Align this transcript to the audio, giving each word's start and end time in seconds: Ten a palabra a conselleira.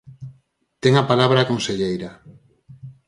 Ten 0.83 0.93
a 1.01 1.07
palabra 1.11 1.37
a 1.41 1.49
conselleira. 1.51 2.11